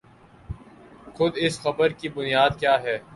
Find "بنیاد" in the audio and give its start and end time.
2.09-2.59